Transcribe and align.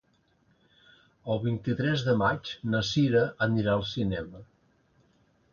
El 1.33 1.41
vint-i-tres 1.43 2.05
de 2.09 2.17
maig 2.23 2.51
na 2.71 2.83
Cira 2.93 3.23
anirà 3.49 3.77
al 3.79 3.89
cinema. 3.95 4.47